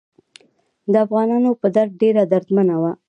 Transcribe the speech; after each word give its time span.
د 0.91 0.93
افغانانو 1.05 1.49
په 1.61 1.67
درد 1.75 1.91
ډیره 2.01 2.23
دردمنه 2.31 2.75
وه. 2.81 2.91